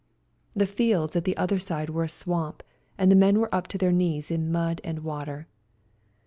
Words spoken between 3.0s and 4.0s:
the men were up to their